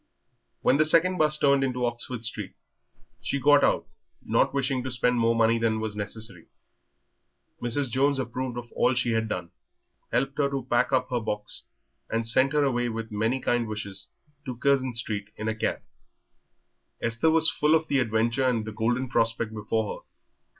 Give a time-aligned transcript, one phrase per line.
[0.63, 2.55] When the second 'bus turned into Oxford Street
[3.21, 3.85] she got out,
[4.23, 6.47] not wishing to spend more money than was necessary.
[7.61, 7.91] Mrs.
[7.91, 9.51] Jones approved of all she had done,
[10.11, 11.65] helped her to pack up her box,
[12.09, 14.09] and sent her away with many kind wishes
[14.47, 15.83] to Curzon Street in a cab.
[16.99, 20.05] Esther was full of the adventure and the golden prospect before her.